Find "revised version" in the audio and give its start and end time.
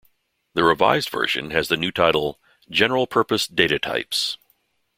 0.63-1.51